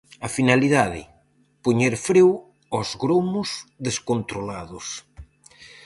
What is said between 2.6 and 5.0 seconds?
aos gromos descontrolados.